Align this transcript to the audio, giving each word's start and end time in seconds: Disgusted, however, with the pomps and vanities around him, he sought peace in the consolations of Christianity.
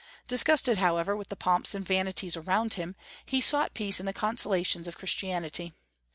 Disgusted, 0.27 0.79
however, 0.79 1.15
with 1.15 1.29
the 1.29 1.35
pomps 1.35 1.75
and 1.75 1.85
vanities 1.85 2.35
around 2.35 2.73
him, 2.73 2.95
he 3.23 3.39
sought 3.39 3.75
peace 3.75 3.99
in 3.99 4.07
the 4.07 4.13
consolations 4.13 4.87
of 4.87 4.97
Christianity. 4.97 5.75